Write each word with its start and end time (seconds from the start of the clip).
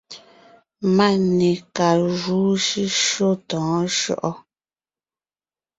Máne 0.97 1.49
ka 1.75 1.87
júu 2.21 2.51
shʉ́shyó 2.65 3.29
tɔ̌ɔn 3.47 3.83
shyɔ́ʼɔ? 3.97 4.31